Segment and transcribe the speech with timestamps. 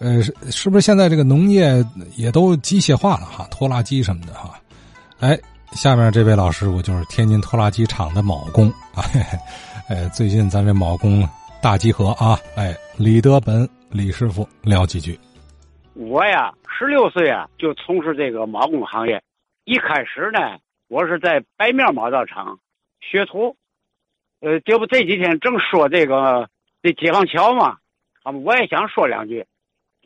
[0.00, 1.84] 呃，是是不是现在这个农业
[2.16, 3.48] 也都机械化了哈？
[3.50, 4.54] 拖拉机什么的哈？
[5.18, 5.36] 哎，
[5.72, 9.02] 下面这位老师傅就是天津拖拉机厂的铆工啊。
[9.90, 11.28] 哎，最近咱这铆工
[11.60, 12.38] 大集合啊！
[12.54, 15.18] 哎，李德本李师傅聊几句。
[15.94, 19.20] 我呀，十六岁啊就从事这个铆工行业。
[19.64, 20.58] 一开始呢，
[20.88, 22.58] 我是在白庙铆造厂
[23.00, 23.56] 学徒。
[24.40, 26.48] 呃，这不这几天正说这个
[26.82, 27.78] 这解放桥嘛，
[28.22, 29.44] 啊，我也想说两句。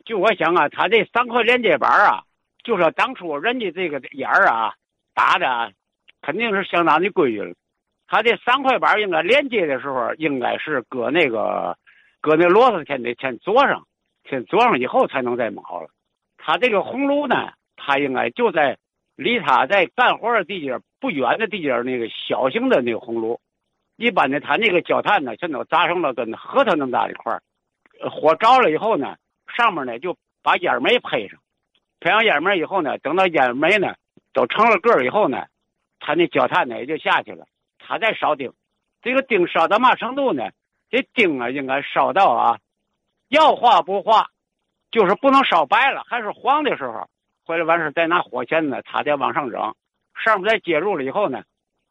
[0.05, 2.23] 就我想啊，他这三块连接板啊，
[2.63, 4.73] 就说当初人家这个眼儿啊
[5.13, 5.71] 打的，
[6.21, 7.53] 肯定是相当的规矩了。
[8.05, 11.77] 他这三块板应该连接的时候，应该是搁那个
[12.19, 13.87] 搁那螺丝先得先做上，
[14.29, 15.87] 先做上以后才能再铆了。
[16.37, 18.77] 他这个红炉呢，他应该就在
[19.15, 23.39] 离他在干活的地界不远的地界那个小型的那个红炉。
[23.95, 27.41] 一般的，他那个焦炭呢，全都砸成了跟核桃那么大的块儿。
[28.09, 29.15] 火着了以后呢。
[29.55, 31.39] 上面呢就把烟煤配上，
[31.99, 33.95] 配上烟煤以后呢，等到烟煤呢
[34.33, 35.45] 都成了个以后呢，
[35.99, 37.45] 他那脚炭呢也就下去了，
[37.79, 38.51] 他再烧丁。
[39.01, 40.49] 这个丁烧到嘛程度呢？
[40.89, 42.59] 这丁啊应该烧到啊，
[43.27, 44.27] 要化不化，
[44.91, 47.09] 就是不能烧白了，还是黄的时候，
[47.45, 49.73] 回来完事再拿火钳呢，他再往上扔，
[50.23, 51.43] 上面再接入了以后呢，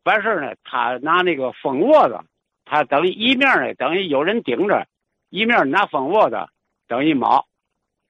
[0.04, 2.20] 完事呢，他拿那个蜂窝子，
[2.64, 4.86] 他等于一面呢等于有人顶着，
[5.30, 6.48] 一面拿蜂窝子
[6.86, 7.44] 等于铆。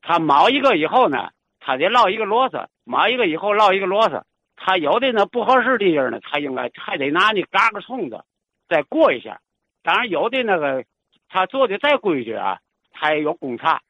[0.02, 4.22] 他铆一个以后呢，他得烙一个螺丝，铆一个以后烙一个螺丝。
[4.56, 8.24] 他有的呢不合适的地儿呢，他应该还得拿那嘎个冲子
[8.68, 9.40] 再过一下。
[9.82, 10.84] 当然有的那个
[11.28, 12.58] 他做的再规矩啊，
[12.92, 13.80] 他也有公差。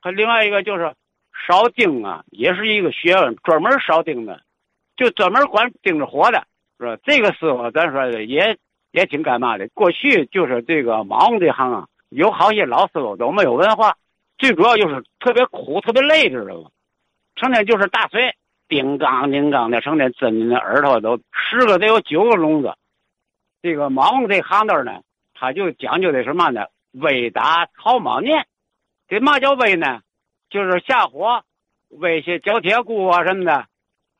[0.00, 0.94] 和另外一个就是
[1.46, 4.40] 烧钉啊，也是一个学问，专门烧钉的，
[4.96, 6.46] 就专门管钉子活的，
[6.78, 6.96] 是吧？
[7.04, 8.56] 这个师傅咱说的也
[8.92, 9.68] 也挺干嘛的。
[9.74, 13.96] 过去就是这个铆这行啊，有好些老师傅都没有文化。
[14.38, 16.70] 最主要就是特别苦，特别累，知道吗？
[17.34, 18.34] 成天就是大锤，
[18.68, 22.74] 叮当叮当的，成天震的耳朵都十个得有九个聋子。
[23.60, 25.02] 这个铆这行当呢，
[25.34, 26.66] 他就讲究的什么呢？
[26.92, 28.46] 微打草铆念。
[29.08, 30.00] 这嘛叫微呢？
[30.50, 31.42] 就是下火，
[31.88, 33.66] 微些胶铁骨啊什么的，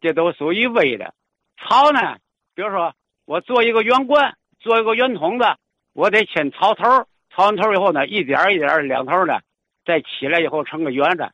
[0.00, 1.14] 这都属于微的。
[1.56, 2.18] 草呢，
[2.54, 5.44] 比如说我做一个圆棍，做一个圆筒子，
[5.92, 6.84] 我得先草头，
[7.30, 9.42] 草完头以后呢，一点一点两头的。
[9.88, 11.32] 再起来以后成个圆的，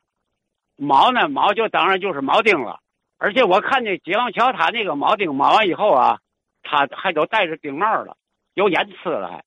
[0.78, 2.78] 铆呢铆就当然就是铆钉了，
[3.18, 6.20] 而且我看见解放桥它那个铆钉铆完以后啊，
[6.62, 8.16] 它还都带着钉帽了，
[8.54, 9.44] 有烟刺了还，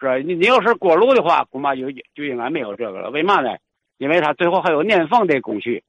[0.00, 0.16] 是吧？
[0.16, 3.10] 你你要是锅炉的话，恐怕就就应该没有这个了。
[3.10, 3.56] 为嘛呢？
[3.98, 5.84] 因为它最后还有粘缝的工序。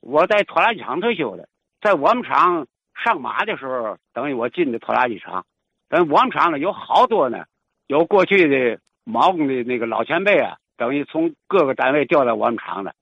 [0.00, 1.50] 我在拖拉机厂退休的，
[1.82, 2.66] 在我们厂
[3.04, 5.44] 上马的时候，等于我进的拖拉机厂。
[5.90, 7.44] 等我们厂呢有好多呢，
[7.88, 10.56] 有过去的铆工的那个老前辈啊。
[10.80, 12.94] 等于从各个单位调到我们厂的，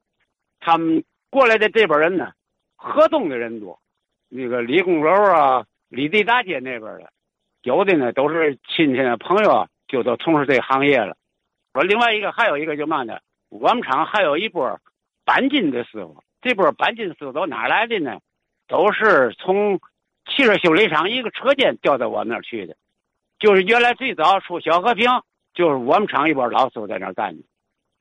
[0.59, 2.33] 他们过来的这帮人呢，
[2.75, 3.79] 河东的人多，
[4.29, 7.13] 那个李公楼啊、李地大街那边的，
[7.63, 11.17] 有的呢都是亲戚朋友啊，就都从事这行业了。
[11.73, 14.81] 我另外一个还有一个就嘛呢，我们厂还有一波
[15.25, 18.19] 钣金的师傅，这波钣金师傅都哪来的呢？
[18.67, 19.79] 都是从
[20.27, 22.75] 汽车修理厂一个车间调到我们那儿去的，
[23.39, 25.09] 就是原来最早出小和平，
[25.55, 27.45] 就是我们厂一波老师傅在那儿干的。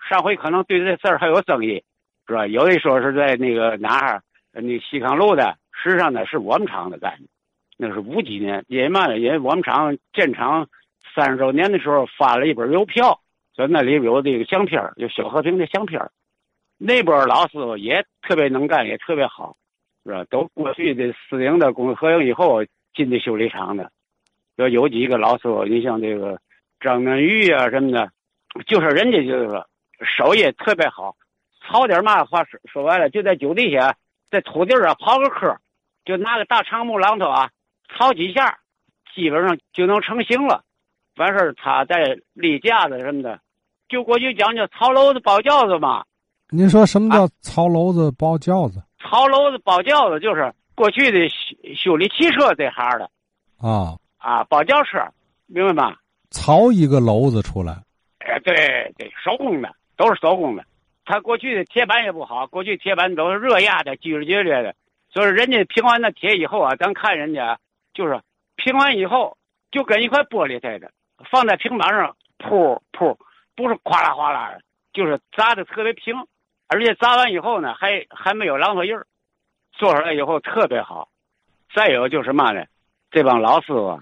[0.09, 1.83] 上回可能对这事儿还有争议，
[2.27, 2.47] 是吧？
[2.47, 4.21] 有的说是在那个哪儿，
[4.53, 7.27] 那西康路的，实际上呢是我们厂的干的，
[7.77, 9.17] 那是五几年，因为嘛呢？
[9.17, 10.67] 因为我们厂建厂
[11.13, 13.19] 三十周年的时候发了一本邮票，
[13.55, 15.99] 在那里有这个相片有小和平的相片
[16.77, 19.57] 那波老师傅也特别能干，也特别好，
[20.05, 20.23] 是吧？
[20.29, 22.63] 都过去的私营的工合营以后
[22.93, 23.91] 进的修理厂的，
[24.55, 26.39] 有有几个老师傅，你像这个
[26.79, 28.09] 张南玉啊什么的，
[28.65, 29.67] 就是人家就是说。
[30.05, 31.15] 手艺特别好，
[31.67, 33.95] 刨点嘛话说说白了，就在酒地下，
[34.29, 35.55] 在土地上刨个坑，
[36.05, 37.49] 就拿个大长木榔头啊，
[37.89, 38.59] 刨几下，
[39.15, 40.63] 基本上就能成型了。
[41.15, 43.39] 完事儿他再立架子什么的，
[43.89, 46.03] 就过去讲究槽篓子包轿子嘛。
[46.49, 48.81] 您说什么叫槽篓子包轿子？
[48.99, 53.09] 槽篓子包轿子就是过去的修修理汽车这行的。
[53.57, 54.99] 啊啊，包轿车，
[55.47, 55.95] 明白吗？
[56.29, 57.73] 槽一个篓子出来。
[58.19, 58.53] 哎，对
[58.97, 59.73] 对，手工的。
[59.97, 60.63] 都是手工的，
[61.03, 64.75] 他过去的铁板也不好，过去铁板都是热压的、锯锯着的，
[65.09, 67.59] 所以人家平完那铁以后啊，咱看人家
[67.93, 68.21] 就是
[68.55, 69.37] 平完以后
[69.71, 70.91] 就跟一块玻璃似的，
[71.31, 73.17] 放在平板上，噗噗，
[73.55, 74.61] 不是哗啦哗啦的，
[74.93, 76.15] 就是砸的特别平，
[76.67, 79.07] 而且砸完以后呢，还还没有榔头印儿，
[79.71, 81.09] 做出来以后特别好。
[81.73, 82.65] 再有就是嘛呢，
[83.09, 83.99] 这帮老师傅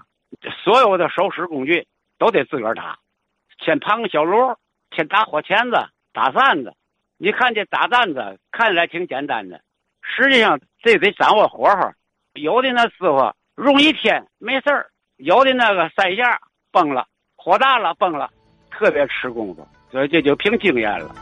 [0.62, 1.86] 所有的手使工具
[2.18, 2.98] 都得自个儿打，
[3.64, 4.56] 先盘个小炉。
[4.96, 5.76] 先打火钳子、
[6.14, 6.72] 打扇子，
[7.18, 9.60] 你看这打扇子看起来挺简单的，
[10.00, 11.92] 实际上这得掌握火候。
[12.32, 13.32] 有的那师傅
[13.62, 16.40] 用一天没事儿，有的那个三下
[16.72, 17.06] 崩了，
[17.36, 18.30] 火大了崩了，
[18.70, 21.14] 特别吃功夫，所以这就凭经验了。